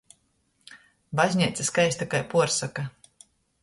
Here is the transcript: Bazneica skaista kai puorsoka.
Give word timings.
Bazneica 1.21 1.69
skaista 1.71 2.11
kai 2.15 2.25
puorsoka. 2.35 2.91